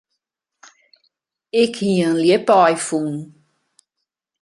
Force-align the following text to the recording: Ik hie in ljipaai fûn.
Ik 1.61 1.73
hie 1.81 2.01
in 2.07 2.15
ljipaai 2.23 2.75
fûn. 2.85 3.15